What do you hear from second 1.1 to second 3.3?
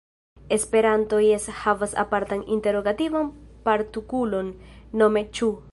jes havas apartan interogativan